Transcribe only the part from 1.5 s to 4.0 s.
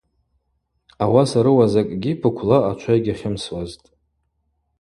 закӏгьи пыквла ачва йгьахьымсуазтӏ.